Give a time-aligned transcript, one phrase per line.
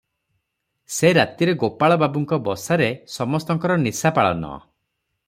[0.93, 4.57] ସେ ରାତିରେ ଗୋପାଳ ବାବୁଙ୍କ ବସାରେ ସମସ୍ତଙ୍କର ନିଶାପାଳନ।